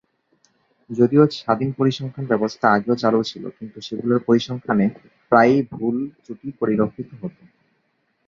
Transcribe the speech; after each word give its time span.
যদিও 0.89 1.23
স্বাধীন 1.37 1.69
পরিসংখ্যান 1.71 2.25
ব্যবস্থা 2.27 2.65
আগেও 2.69 2.95
চালু 2.95 3.19
ছিল, 3.23 3.43
কিন্তু 3.57 3.77
সেগুলোর 3.81 4.19
পরিসংখ্যানে 4.27 4.85
প্রায়ই 5.31 5.61
ভুল-ত্রুটি 5.71 6.47
পরিলক্ষিত 6.59 7.09
হত। 7.21 7.35